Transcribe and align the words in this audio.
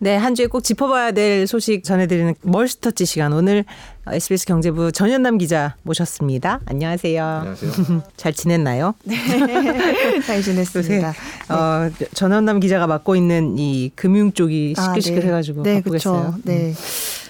네, 0.00 0.14
한 0.14 0.36
주에 0.36 0.46
꼭 0.46 0.60
짚어봐야 0.62 1.10
될 1.10 1.48
소식 1.48 1.82
전해드리는 1.82 2.32
멀스터치 2.42 3.04
시간. 3.04 3.32
오늘 3.32 3.64
SBS 4.06 4.46
경제부 4.46 4.92
전현남 4.92 5.38
기자 5.38 5.74
모셨습니다. 5.82 6.60
안녕하세요. 6.66 7.24
안녕하세요. 7.24 8.02
잘 8.16 8.32
지냈나요? 8.32 8.94
네, 9.02 9.16
잘 10.24 10.40
지냈습니다. 10.40 11.12
네. 11.12 11.52
어, 11.52 11.90
전현남 12.14 12.60
기자가 12.60 12.86
맡고 12.86 13.16
있는 13.16 13.58
이 13.58 13.90
금융 13.96 14.30
쪽이 14.30 14.74
아, 14.78 14.82
시끌시끌해가지고 14.82 15.64
네, 15.64 15.74
바쁘겠어요. 15.82 16.20
그렇죠. 16.20 16.38
네, 16.44 16.72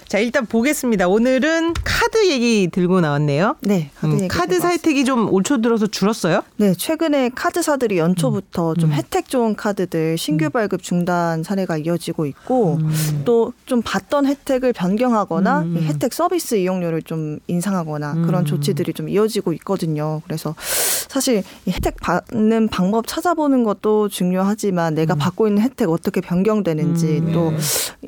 자, 0.09 0.19
일단 0.19 0.47
보겠습니다. 0.47 1.07
오늘은 1.07 1.75
카드 1.85 2.31
얘기 2.31 2.69
들고 2.73 3.03
나왔네요. 3.03 3.57
네, 3.61 3.91
카드, 3.95 4.07
음, 4.07 4.19
얘기 4.21 4.29
카드. 4.29 4.59
사혜택이 4.59 5.05
좀 5.05 5.31
올초 5.31 5.61
들어서 5.61 5.87
줄었어요? 5.87 6.41
네, 6.57 6.73
최근에 6.73 7.33
카드사들이 7.35 7.99
연초부터 7.99 8.73
좀 8.77 8.89
음. 8.89 8.95
혜택 8.95 9.29
좋은 9.29 9.55
카드들 9.55 10.17
신규 10.17 10.49
발급 10.49 10.83
중단 10.83 11.43
사례가 11.43 11.77
이어지고 11.77 12.25
있고 12.25 12.79
또 13.27 13.53
좀 13.67 13.83
받던 13.83 14.25
혜택을 14.25 14.73
변경하거나 14.73 15.61
음. 15.61 15.77
이 15.77 15.83
혜택 15.85 16.15
서비스 16.15 16.55
이용료를 16.55 17.03
좀 17.03 17.39
인상하거나 17.49 18.13
음. 18.15 18.27
그런 18.27 18.47
조치들이 18.47 18.95
좀 18.95 19.11
이어지고 19.11 19.53
있거든요. 19.55 20.23
그래서 20.25 20.55
사실 21.09 21.43
이 21.67 21.71
혜택 21.71 21.97
받는 21.97 22.69
방법 22.69 23.07
찾아보는 23.07 23.65
것도 23.65 24.09
중요하지만 24.09 24.95
내가 24.95 25.15
받고 25.15 25.49
있는 25.49 25.63
혜택 25.63 25.89
어떻게 25.91 26.21
변경되는지 26.21 27.07
음. 27.27 27.33
또 27.33 27.51
네. 27.51 27.57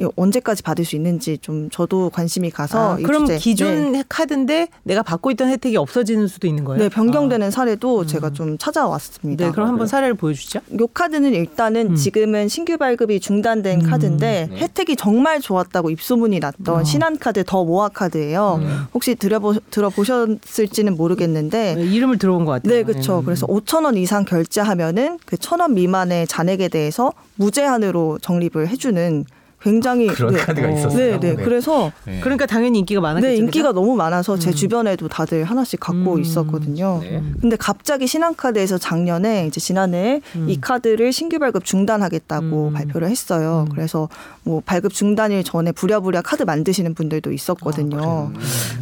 이 0.01 0.07
언제까지 0.17 0.63
받을 0.63 0.85
수 0.85 0.97
있는지 0.97 1.39
좀 1.39 1.69
저도 1.71 2.11
관심이 2.11 2.51
가서 2.51 2.95
아, 2.95 2.99
이 3.01 3.03
그럼 3.03 3.27
주제- 3.27 3.39
기존 3.39 3.93
네. 3.93 4.05
카드인데 4.09 4.69
내가 4.85 5.03
받고 5.03 5.31
있던 5.33 5.49
혜택이 5.49 5.77
없어지는 5.77 6.27
수도 6.29 6.47
있는 6.47 6.65
거예요? 6.65 6.83
네, 6.83 6.89
변경되는 6.89 7.51
사례도 7.51 8.07
제가 8.07 8.31
좀 8.31 8.57
찾아왔습니다. 8.59 9.47
네, 9.47 9.51
그럼 9.53 9.69
한번 9.69 9.87
사례를 9.87 10.15
보여주시죠. 10.15 10.61
요 10.81 10.87
카드는 10.89 11.33
일단은 11.35 11.91
음. 11.93 11.95
지금은 11.97 12.48
신규 12.48 12.77
발급이 12.79 13.19
중단된 13.21 13.81
음. 13.81 13.91
카드인데 13.91 14.48
네. 14.51 14.57
혜택이 14.59 14.97
정말 14.97 15.41
좋았다고 15.41 15.91
입소문이 15.91 16.39
났던 16.39 16.81
어. 16.81 16.85
신한카드 16.85 17.45
더 17.47 17.64
모아 17.64 17.89
카드예요. 17.89 18.61
음. 18.62 18.79
혹시 18.95 19.14
들어보, 19.14 19.55
들어보셨을지는 19.70 20.97
모르겠는데 20.97 21.75
네, 21.77 21.83
이름을 21.83 22.19
들어본 22.19 22.45
것 22.45 22.53
같아요. 22.53 22.73
네, 22.75 22.83
그렇죠. 22.92 23.22
그래서 23.24 23.46
5천 23.46 23.84
원 23.84 23.96
이상 23.96 24.24
결제하면은 24.24 25.19
그 25.27 25.36
천 25.36 25.60
원 25.60 25.74
미만의 25.74 26.27
잔액에 26.27 26.69
대해서 26.69 27.12
무제한으로 27.36 28.19
적립을 28.22 28.69
해주는 28.69 29.24
굉장히 29.62 30.06
그런 30.06 30.33
네. 30.33 30.41
카드가 30.41 30.69
어. 30.69 30.70
있었어요. 30.70 31.20
네, 31.20 31.34
네. 31.36 31.44
그래서 31.44 31.92
네. 32.06 32.20
그러니까 32.22 32.46
당연히 32.46 32.78
인기가 32.78 33.02
많았겠죠. 33.02 33.28
네, 33.30 33.36
인기가 33.36 33.68
그죠? 33.68 33.78
너무 33.80 33.94
많아서 33.94 34.38
제 34.38 34.48
음. 34.50 34.55
주변에도 34.55 35.08
다들 35.08 35.44
하나씩 35.44 35.78
갖고 35.80 36.14
음. 36.14 36.20
있었거든요. 36.22 37.00
네. 37.02 37.22
근데 37.42 37.56
갑자기 37.56 38.06
신한카드에서 38.06 38.78
작년에 38.78 39.46
이제 39.46 39.61
지난해 39.61 40.22
음. 40.36 40.48
이 40.48 40.58
카드를 40.58 41.12
신규 41.12 41.38
발급 41.38 41.66
중단하겠다고 41.66 42.68
음. 42.68 42.72
발표를 42.72 43.11
했어요. 43.11 43.66
음. 43.68 43.74
그래서 43.74 44.08
뭐 44.44 44.62
발급 44.64 44.94
중단일 44.94 45.44
전에 45.44 45.72
부랴부랴 45.72 46.22
카드 46.22 46.42
만드시는 46.44 46.94
분들도 46.94 47.28
아, 47.28 47.33
있었거든요. 47.34 48.33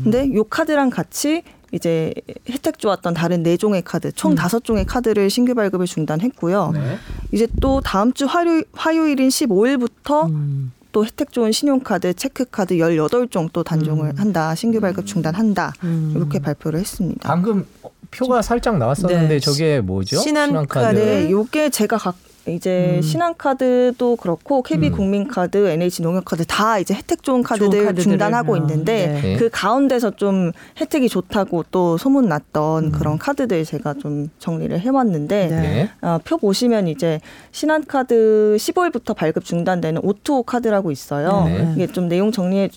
근데 0.05 0.33
요 0.33 0.45
카드랑 0.45 0.91
같이 0.91 1.43
이제 1.73 2.13
혜택 2.49 2.79
좋았던 2.79 3.15
다른 3.15 3.43
네 3.43 3.57
종의 3.57 3.83
카드, 3.83 4.11
총 4.13 4.33
음. 4.33 4.37
다섯 4.37 4.65
종의 4.65 4.87
카드를 4.87 5.29
신규 5.31 5.55
발급을 5.55 5.87
중단했고요. 5.87 6.71
네. 6.75 6.99
이제 7.33 7.47
또 7.61 7.81
다음 7.81 8.13
주 8.13 8.27
화요, 8.27 8.63
화요일인 8.73 9.29
15일부터 9.29 10.31
음. 10.31 10.73
또 10.93 11.05
혜택 11.05 11.33
좋은 11.33 11.53
신용카드, 11.53 12.15
체크카드 12.15 12.77
18종 12.77 13.53
또 13.53 13.63
단종을 13.63 14.11
음. 14.11 14.19
한다. 14.19 14.55
신규 14.55 14.81
발급 14.81 15.07
중단한다. 15.07 15.75
음. 15.85 16.15
이렇게 16.17 16.39
발표를 16.39 16.81
했습니다. 16.81 17.29
방금 17.29 17.67
표가 18.11 18.41
살짝 18.41 18.79
나왔었는데 18.79 19.29
네. 19.29 19.41
저게 19.41 19.81
뭐죠? 19.81 20.17
신한카드. 20.17 20.97
네, 20.97 21.31
요게 21.31 21.71
제가 21.71 21.99
각 21.99 22.17
이제 22.49 22.95
음. 22.97 23.03
신한카드도 23.03 24.17
그렇고 24.17 24.63
KB 24.63 24.89
음. 24.89 24.93
국민카드, 24.93 25.69
NH 25.69 26.03
농협카드 26.03 26.45
다 26.47 26.79
이제 26.79 26.95
혜택 26.95 27.23
좋은 27.23 27.43
카드들 27.43 27.85
카드들을. 27.87 28.03
중단하고 28.03 28.55
어, 28.55 28.57
있는데 28.57 29.21
네. 29.23 29.37
그 29.37 29.49
가운데서 29.51 30.13
좀 30.13 30.53
혜택이 30.81 31.09
좋다고 31.09 31.65
또 31.71 31.97
소문 31.97 32.29
났던 32.29 32.85
음. 32.85 32.93
그런 32.93 33.19
카드들 33.19 33.65
제가 33.65 33.95
좀 33.95 34.29
정리를 34.39 34.79
해왔는데 34.79 35.47
네. 35.49 35.61
네. 35.61 35.91
어, 36.01 36.19
표 36.25 36.37
보시면 36.39 36.89
이제 36.89 37.21
신한카드 37.53 38.57
15일부터 38.59 39.15
발급 39.15 39.45
중단되는 39.45 40.01
오투오 40.05 40.43
카드라고 40.45 40.91
있어요. 40.91 41.45
네. 41.45 41.73
이게 41.77 41.87
좀 41.87 42.09
내용 42.09 42.33
정리해 42.33 42.69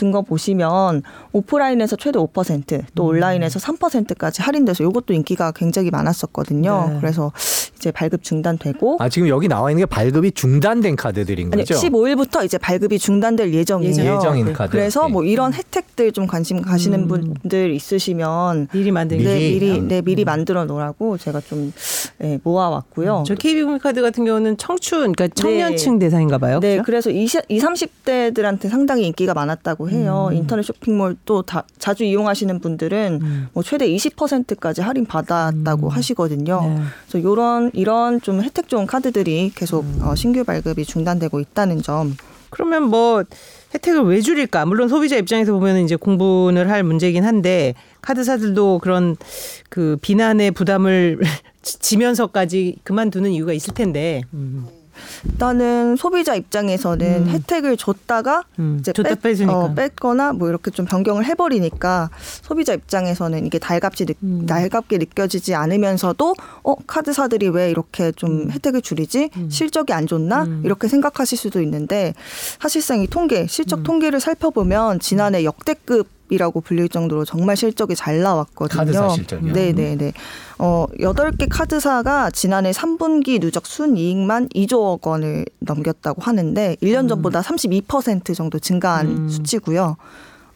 둔거 0.00 0.22
보시면 0.22 1.02
오프라인에서 1.32 1.96
최대 1.96 2.18
5%또 2.18 3.04
온라인에서 3.04 3.58
3%까지 3.58 4.40
할인돼서 4.40 4.82
이것도 4.84 5.12
인기가 5.12 5.52
굉장히 5.52 5.90
많았었거든요. 5.90 6.90
네. 6.90 6.98
그래서 7.00 7.32
이제 7.76 7.90
발급 7.90 8.22
중단되고 8.22 8.96
아 8.98 9.08
지금 9.10 9.28
여기 9.28 9.46
나와 9.46 9.70
있는 9.70 9.82
게 9.82 9.86
발급이 9.86 10.32
중단된 10.32 10.96
카드들인 10.96 11.52
아니 11.52 11.64
거죠? 11.64 11.74
15일부터 11.74 12.44
이제 12.44 12.56
발급이 12.56 12.98
중단될 12.98 13.52
예정이에요. 13.52 14.16
예정인 14.16 14.52
카드. 14.54 14.70
그래서 14.70 15.08
뭐 15.08 15.22
네. 15.22 15.30
이런 15.30 15.52
혜택들 15.52 16.12
좀 16.12 16.26
관심 16.26 16.62
가시는 16.62 17.00
음. 17.00 17.08
분들 17.08 17.72
있으시면 17.74 18.68
미리 18.72 18.90
만들기. 18.90 19.24
네, 19.24 19.38
미리. 19.38 19.80
네, 19.82 20.00
미리 20.00 20.24
만들어 20.24 20.64
놓으라고 20.64 21.18
제가 21.18 21.40
좀 21.40 21.72
네, 22.18 22.38
모아왔고요. 22.42 23.24
저 23.26 23.34
KB국민카드 23.34 24.00
같은 24.02 24.24
경우는 24.24 24.56
청춘, 24.56 25.12
그러니까 25.12 25.28
청년층 25.28 25.98
대상인가 25.98 26.38
봐요. 26.38 26.60
네, 26.60 26.76
그죠? 26.76 26.82
그래서 26.84 27.10
20, 27.10 27.48
30대들한테 27.48 28.68
상당히 28.68 29.06
인기가 29.06 29.34
많았다고 29.34 29.89
해요. 29.90 30.28
음. 30.30 30.36
인터넷 30.36 30.62
쇼핑몰 30.62 31.16
또 31.24 31.42
다, 31.42 31.64
자주 31.78 32.04
이용하시는 32.04 32.60
분들은 32.60 33.18
음. 33.22 33.48
뭐 33.52 33.62
최대 33.62 33.88
20%까지 33.88 34.80
할인 34.80 35.04
받았다고 35.06 35.88
음. 35.88 35.90
하시거든요. 35.90 36.60
네. 36.62 36.80
그래서 37.08 37.28
이런 37.32 37.70
이런 37.74 38.20
좀 38.20 38.42
혜택 38.42 38.68
좋은 38.68 38.86
카드들이 38.86 39.52
계속 39.54 39.84
음. 39.84 40.00
어, 40.02 40.14
신규 40.14 40.44
발급이 40.44 40.84
중단되고 40.84 41.40
있다는 41.40 41.82
점. 41.82 42.16
그러면 42.50 42.84
뭐 42.84 43.22
혜택을 43.74 44.02
왜 44.02 44.20
줄일까? 44.20 44.66
물론 44.66 44.88
소비자 44.88 45.16
입장에서 45.16 45.52
보면 45.52 45.84
이제 45.84 45.94
공분을 45.94 46.68
할 46.68 46.82
문제긴 46.82 47.24
한데 47.24 47.74
카드사들도 48.02 48.80
그런 48.80 49.16
그 49.68 49.96
비난의 50.02 50.50
부담을 50.50 51.20
지- 51.62 51.78
지면서까지 51.78 52.76
그만두는 52.82 53.30
이유가 53.30 53.52
있을 53.52 53.74
텐데. 53.74 54.22
음. 54.34 54.66
일단은 55.24 55.96
소비자 55.96 56.34
입장에서는 56.34 57.06
음. 57.06 57.28
혜택을 57.28 57.76
줬다가 57.76 58.44
음. 58.58 58.78
이제 58.80 58.92
줬다 58.92 59.14
뺐. 59.16 59.48
어, 59.48 59.74
뺐거나 59.74 60.32
뭐 60.32 60.48
이렇게 60.48 60.70
좀 60.70 60.86
변경을 60.86 61.24
해버리니까 61.24 62.10
소비자 62.42 62.72
입장에서는 62.74 63.46
이게 63.46 63.58
달갑지 63.58 64.06
느, 64.06 64.12
음. 64.22 64.46
달갑게 64.46 64.98
느껴지지 64.98 65.54
않으면서도 65.54 66.34
어 66.62 66.74
카드사들이 66.86 67.48
왜 67.48 67.70
이렇게 67.70 68.12
좀 68.12 68.42
음. 68.42 68.50
혜택을 68.50 68.82
줄이지 68.82 69.30
음. 69.36 69.50
실적이 69.50 69.92
안 69.92 70.06
좋나 70.06 70.44
음. 70.44 70.62
이렇게 70.64 70.88
생각하실 70.88 71.38
수도 71.38 71.60
있는데 71.62 72.14
사실상 72.60 73.00
이 73.00 73.06
통계 73.06 73.46
실적 73.46 73.80
음. 73.80 73.82
통계를 73.82 74.20
살펴보면 74.20 75.00
지난해 75.00 75.44
역대급 75.44 76.19
이라고 76.30 76.60
불릴 76.60 76.88
정도로 76.88 77.24
정말 77.24 77.56
실적이 77.56 77.96
잘 77.96 78.20
나왔거든요. 78.20 78.78
카드사 78.78 79.08
실적이요? 79.10 79.52
네, 79.52 79.72
네, 79.72 79.96
네. 79.96 80.12
어, 80.58 80.86
8개 80.98 81.46
카드사가 81.50 82.30
지난해 82.30 82.70
3분기 82.70 83.40
누적 83.40 83.66
순이익만 83.66 84.48
2조 84.48 85.04
원을 85.06 85.44
넘겼다고 85.58 86.22
하는데 86.22 86.76
1년 86.82 87.08
전보다 87.08 87.40
32% 87.40 88.34
정도 88.34 88.58
증가한 88.58 89.06
음. 89.06 89.28
수치고요. 89.28 89.96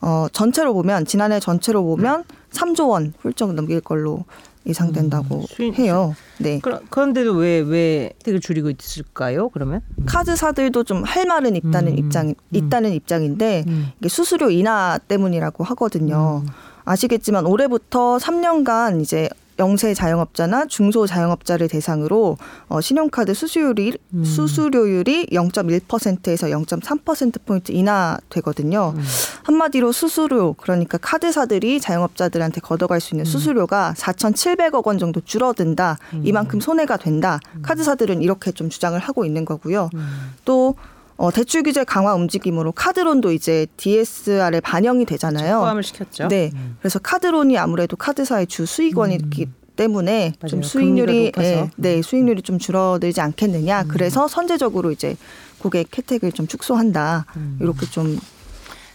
어, 0.00 0.26
전체로 0.32 0.74
보면 0.74 1.06
지난해 1.06 1.40
전체로 1.40 1.82
보면 1.82 2.24
3조 2.52 2.90
원 2.90 3.14
훌쩍 3.20 3.54
넘길 3.54 3.80
걸로 3.80 4.24
예상된다고 4.66 5.44
음, 5.60 5.74
해요. 5.74 6.14
네. 6.38 6.58
그러, 6.60 6.80
그런데도 6.90 7.34
왜, 7.34 7.60
왜 7.60 8.12
혜택을 8.20 8.40
줄이고 8.40 8.70
있을까요, 8.70 9.48
그러면? 9.50 9.80
카드사들도 10.06 10.84
좀 10.84 11.04
할 11.04 11.26
말은 11.26 11.54
있다는 11.56 11.92
음. 11.92 11.98
입장 11.98 12.28
음. 12.28 12.34
있다는 12.50 12.92
입장인데 12.92 13.64
음. 13.68 13.88
이게 13.98 14.08
수수료 14.08 14.50
인하 14.50 14.98
때문이라고 15.06 15.64
하거든요. 15.64 16.42
음. 16.44 16.48
아시겠지만 16.84 17.46
올해부터 17.46 18.18
3년간 18.18 19.00
이제 19.00 19.28
영세 19.58 19.94
자영업자나 19.94 20.66
중소 20.66 21.06
자영업자를 21.06 21.68
대상으로 21.68 22.36
어, 22.68 22.80
신용카드 22.80 23.34
수수료율이 23.34 23.98
음. 24.14 24.24
수수료율이 24.24 25.26
0.1%에서 25.26 26.46
0.3% 26.48 27.44
포인트 27.44 27.72
인하되거든요. 27.72 28.94
음. 28.96 29.02
한마디로 29.44 29.92
수수료 29.92 30.54
그러니까 30.54 30.98
카드사들이 30.98 31.80
자영업자들한테 31.80 32.60
걷어갈 32.60 33.00
수 33.00 33.14
있는 33.14 33.24
수수료가 33.24 33.94
4,700억 33.96 34.86
원 34.86 34.98
정도 34.98 35.20
줄어든다. 35.20 35.98
이만큼 36.22 36.60
손해가 36.60 36.96
된다. 36.96 37.40
카드사들은 37.62 38.22
이렇게 38.22 38.52
좀 38.52 38.68
주장을 38.68 38.98
하고 38.98 39.24
있는 39.24 39.44
거고요. 39.44 39.90
음. 39.94 40.32
또 40.44 40.74
어, 41.16 41.30
대출 41.30 41.62
규제 41.62 41.84
강화 41.84 42.14
움직임으로 42.14 42.72
카드론도 42.72 43.32
이제 43.32 43.66
DSR에 43.76 44.60
반영이 44.60 45.04
되잖아요. 45.04 45.60
포함을 45.60 45.82
시켰죠. 45.82 46.28
네. 46.28 46.50
음. 46.54 46.76
그래서 46.80 46.98
카드론이 46.98 47.56
아무래도 47.56 47.96
카드사의 47.96 48.46
주 48.46 48.66
수익원이기 48.66 49.46
때문에 49.76 50.34
맞아요. 50.40 50.50
좀 50.50 50.62
수익률이. 50.62 51.32
음. 51.36 51.42
예, 51.42 51.70
네, 51.76 52.02
수익률이 52.02 52.42
좀 52.42 52.58
줄어들지 52.58 53.20
않겠느냐. 53.20 53.84
그래서 53.88 54.28
선제적으로 54.28 54.90
이제 54.90 55.16
고객 55.58 55.96
혜택을 55.96 56.32
좀 56.32 56.46
축소한다. 56.46 57.26
음. 57.36 57.58
이렇게 57.60 57.86
좀 57.86 58.18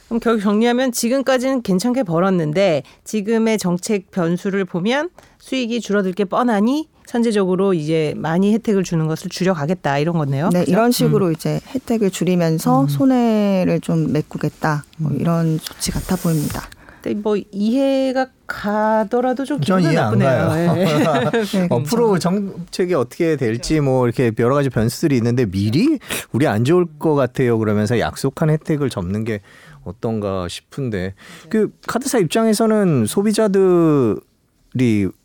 그럼 0.10 0.20
결국 0.20 0.42
정리하면 0.42 0.92
지금까지는 0.92 1.62
괜찮게 1.62 2.04
벌었는데 2.04 2.84
지금의 3.04 3.60
정책 3.60 4.10
변수를 4.10 4.66
보면 4.66 5.10
수익이 5.38 5.82
줄어들 5.82 6.14
게 6.14 6.26
뻔하니 6.26 6.90
선제적으로 7.06 7.74
이제 7.74 8.14
많이 8.18 8.54
혜택을 8.54 8.84
주는 8.84 9.08
것을 9.08 9.30
줄여가겠다 9.30 10.00
이런 10.00 10.18
거네요. 10.18 10.50
네, 10.52 10.60
그죠? 10.62 10.72
이런 10.72 10.92
식으로 10.92 11.32
이제 11.32 11.60
혜택을 11.74 12.12
줄이면서 12.12 12.88
손해를 12.88 13.82
좀 13.82 14.12
메꾸겠다. 14.12 14.84
뭐 14.98 15.12
이런 15.12 15.60
조치 15.60 15.92
같아 15.92 16.16
보입니다. 16.16 16.64
근데 17.02 17.20
뭐 17.20 17.38
이해가 17.52 18.28
가더라도 18.46 19.46
좀안 19.46 19.94
나쁘네요. 19.94 20.30
가요. 20.30 20.74
예. 20.78 20.86
네, 20.86 21.68
어, 21.70 22.20
정책이 22.20 22.94
어떻게 22.94 23.36
될지 23.38 23.80
뭐 23.80 24.06
이렇게 24.06 24.32
여러 24.40 24.56
가지 24.56 24.70
변수들이 24.70 25.16
있는데 25.18 25.46
미리 25.46 26.00
우리 26.32 26.48
안 26.48 26.64
좋을 26.64 26.86
것 26.98 27.16
같아요 27.16 27.58
그러면서 27.60 28.00
약속한 28.00 28.50
혜택을 28.50 28.90
접는 28.90 29.24
게 29.24 29.42
어떤가 29.84 30.48
싶은데 30.48 31.14
그 31.50 31.72
카드사 31.88 32.20
입장에서는 32.20 33.06
소비자들이 33.06 34.20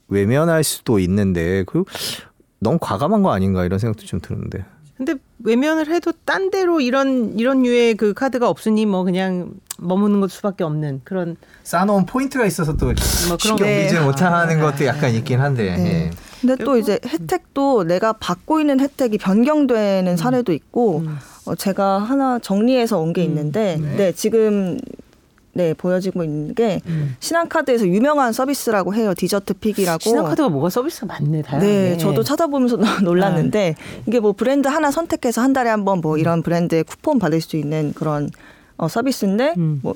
외면할 0.09 0.65
수도 0.65 0.99
있는데 0.99 1.65
그 1.67 1.85
너무 2.61 2.79
과감한 2.81 3.23
거 3.23 3.33
아닌가 3.33 3.65
이런 3.65 3.79
생각도 3.79 4.07
좀 4.07 4.21
드는데 4.21 4.65
근데 4.97 5.17
외면을 5.41 5.89
해도 5.89 6.13
딴 6.25 6.51
데로 6.51 6.81
이런 6.81 7.37
이런 7.39 7.63
류의 7.63 7.97
그 7.97 8.15
카드가 8.15 8.49
없으니 8.49 8.87
뭐 8.87 9.03
그냥 9.03 9.51
머무는 9.79 10.21
것 10.21 10.31
수밖에 10.31 10.63
없는 10.63 11.01
그런 11.05 11.37
쌓아놓은 11.65 12.07
포인트가 12.07 12.47
있어서 12.47 12.77
또 12.77 12.87
뭐 13.29 13.37
그런. 13.43 13.59
쓰지 13.59 13.95
네. 13.95 14.01
못하는 14.01 14.61
것도 14.61 14.85
약간 14.87 15.13
있긴 15.13 15.41
한데 15.41 15.77
네. 15.77 16.07
예. 16.07 16.11
근데 16.47 16.65
또 16.65 16.77
이제 16.77 16.99
혜택도 17.07 17.85
내가 17.85 18.13
받고 18.13 18.61
있는 18.61 18.81
혜택이 18.81 19.19
변경되는 19.19 20.17
사례도 20.17 20.53
있고 20.53 20.99
음. 20.99 21.17
어, 21.47 21.55
제가 21.55 21.99
하나 21.99 22.39
정리해서 22.39 22.99
온 23.01 23.13
게 23.13 23.23
있는데 23.25 23.79
네. 23.97 24.13
지금 24.13 24.79
네 25.57 25.73
보여지고 25.73 26.25
있는 26.25 26.53
게 26.55 26.81
음. 26.87 27.15
신한카드에서 27.21 27.87
유명한 27.87 28.33
서비스라고 28.33 28.93
해요 28.95 29.15
디저트 29.17 29.55
픽이라고 29.55 30.01
신한카드가 30.01 30.49
뭐가 30.49 30.69
서비스가 30.69 31.07
많네 31.07 31.43
다양하게. 31.43 31.67
네, 31.73 31.97
저도 31.97 32.25
찾아보면서 32.25 32.77
놀랐는데 33.05 33.77
이게 34.07 34.19
뭐 34.19 34.33
브랜드 34.33 34.67
하나 34.69 34.91
선택해서 34.91 35.43
한 35.43 35.53
달에 35.53 35.71
한 35.71 35.85
번 35.85 36.01
뭐 36.01 36.19
이런 36.19 36.43
브랜드의 36.43 36.83
쿠폰 36.83 37.19
받을 37.21 37.41
수 37.41 37.57
있는 37.57 37.93
그런 37.95 38.29
어, 38.77 38.89
서비스인데 38.89 39.55
음. 39.57 39.79
뭐 39.83 39.95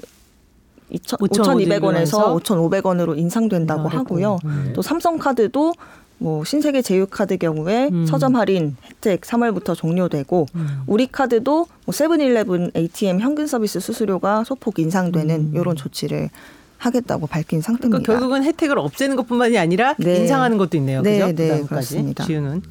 2,200원에서 0.92 2.40
5,500원에서 2.40 2.40
5,500원으로 2.42 3.18
인상된다고 3.18 3.88
하고요. 3.88 4.38
음. 4.44 4.72
또 4.74 4.80
삼성카드도 4.82 5.74
뭐 6.18 6.44
신세계 6.44 6.82
제휴카드 6.82 7.38
경우에 7.38 7.88
음. 7.92 8.06
서점 8.06 8.36
할인 8.36 8.76
혜택 8.84 9.22
3월부터 9.22 9.76
종료되고 9.76 10.46
음. 10.54 10.82
우리 10.86 11.06
카드도 11.06 11.66
뭐 11.84 11.92
세븐일레븐 11.92 12.72
ATM 12.76 13.20
현금 13.20 13.46
서비스 13.46 13.80
수수료가 13.80 14.44
소폭 14.44 14.78
인상되는 14.78 15.52
이런 15.54 15.76
조치를 15.76 16.30
하겠다고 16.78 17.26
밝힌 17.26 17.60
상태입니다. 17.60 17.98
음. 17.98 18.02
그러니까 18.02 18.12
결국은 18.12 18.44
혜택을 18.44 18.78
없애는 18.78 19.16
것뿐만이 19.16 19.58
아니라 19.58 19.94
네. 19.98 20.18
인상하는 20.18 20.58
것도 20.58 20.76
있네요. 20.76 21.02
네, 21.02 21.18
그죠? 21.20 21.34
네, 21.34 21.62
그렇습니다. 21.64 22.24
지우는. 22.24 22.62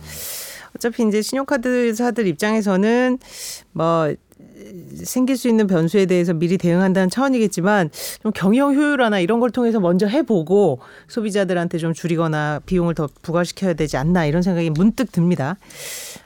어차피 0.75 1.07
이제 1.07 1.21
신용카드사들 1.21 2.27
입장에서는 2.27 3.17
뭐 3.71 4.13
생길 5.04 5.38
수 5.38 5.50
있는 5.50 5.68
변수에 5.68 6.06
대해서 6.06 6.33
미리 6.33 6.57
대응한다는 6.57 7.09
차원이겠지만 7.09 7.89
좀 8.24 8.31
경영 8.33 8.74
효율화나 8.74 9.19
이런 9.19 9.39
걸 9.39 9.51
통해서 9.51 9.80
먼저 9.80 10.07
해보고 10.07 10.80
소비자들한테 11.07 11.77
좀 11.77 11.94
줄이거나 11.94 12.62
비용을 12.65 12.95
더 12.95 13.09
부과시켜야 13.21 13.74
되지 13.74 13.98
않나 13.98 14.25
이런 14.25 14.42
생각이 14.42 14.69
문득 14.69 15.12
듭니다. 15.12 15.57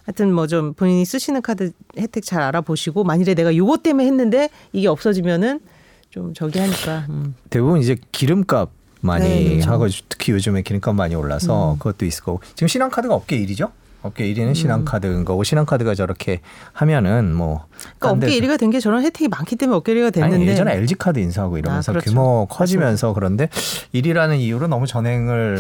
하여튼 0.05 0.31
뭐 0.33 0.51
좀 0.51 0.73
본인이 0.73 1.05
쓰시는 1.05 1.41
카드 1.41 1.71
혜택 1.97 2.25
잘 2.25 2.41
알아보시고 2.41 3.05
만일에 3.05 3.33
내가 3.35 3.55
요거 3.55 3.77
때문에 3.77 4.05
했는데 4.05 4.49
이게 4.73 4.89
없어지면은 4.89 5.61
좀 6.09 6.33
저기 6.33 6.59
하니까 6.59 7.05
음. 7.09 7.35
대부분 7.49 7.79
이제 7.79 7.95
기름값 8.11 8.69
많이 8.99 9.29
네, 9.29 9.49
그렇죠. 9.51 9.71
하고 9.71 9.87
특히 10.09 10.33
요즘에 10.33 10.61
기름값 10.61 10.93
많이 10.93 11.15
올라서 11.15 11.77
그것도 11.79 12.05
있을 12.05 12.23
거고 12.25 12.41
지금 12.53 12.67
신한카드가 12.67 13.15
업계 13.15 13.39
1위죠? 13.45 13.71
업계 14.03 14.25
1위는 14.33 14.55
신한카드인 14.55 15.25
거고 15.25 15.43
신한카드가 15.43 15.93
저렇게 15.95 16.41
하면은 16.73 17.33
뭐 17.35 17.65
그러니까 17.99 17.99
딴 17.99 18.11
업계 18.15 18.27
데서- 18.27 18.41
1위가 18.41 18.59
된 18.59 18.71
게 18.71 18.79
저런 18.79 19.03
혜택이 19.03 19.27
많기 19.27 19.55
때문에 19.55 19.77
업계 19.77 19.93
1위가 19.93 20.11
됐는데 20.13 20.35
아니, 20.37 20.47
예전에 20.47 20.73
LG 20.77 20.95
카드 20.95 21.19
인수하고 21.19 21.57
이러면서 21.57 21.91
아, 21.91 21.93
그렇죠. 21.93 22.09
규모 22.09 22.47
커지면서 22.49 23.13
그런데 23.13 23.47
1위라는 23.93 24.39
이유로 24.39 24.67
너무 24.67 24.87
전횡을 24.87 25.59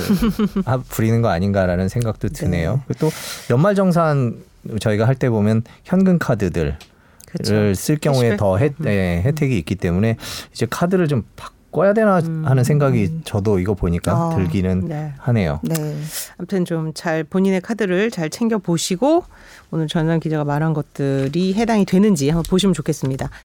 아, 0.65 0.77
부리는 0.89 1.21
거 1.21 1.29
아닌가라는 1.29 1.87
생각도 1.89 2.29
드네요. 2.29 2.81
그리고 2.87 3.07
또 3.07 3.53
연말 3.53 3.75
정산 3.75 4.37
저희가 4.79 5.05
할 5.07 5.15
때 5.15 5.29
보면 5.29 5.63
현금 5.83 6.17
카드들을 6.19 6.77
그렇죠. 7.27 7.73
쓸 7.75 7.97
경우에? 7.97 8.31
음. 8.31 8.37
더 8.37 8.57
혜, 8.57 8.71
예, 8.85 9.21
혜택이 9.23 9.57
있기 9.59 9.75
때문에 9.75 10.17
이제 10.51 10.65
카드를 10.69 11.07
좀바 11.07 11.49
꿔야 11.71 11.93
되나 11.93 12.21
하는 12.43 12.63
생각이 12.63 13.21
저도 13.23 13.59
이거 13.59 13.73
보니까 13.73 14.11
아, 14.11 14.35
들기는 14.35 14.71
음. 14.83 14.87
네. 14.87 15.13
하네요. 15.17 15.59
네. 15.63 15.75
아무튼 16.37 16.63
좀 16.65 16.91
잘 16.93 17.23
본인의 17.23 17.61
카드를 17.61 18.11
잘 18.11 18.29
챙겨 18.29 18.59
보시고 18.59 19.23
오늘 19.71 19.87
전산 19.87 20.19
기자가 20.19 20.43
말한 20.43 20.73
것들이 20.73 21.55
해당이 21.55 21.85
되는지 21.85 22.29
한번 22.29 22.43
보시면 22.47 22.73
좋겠습니다. 22.75 23.29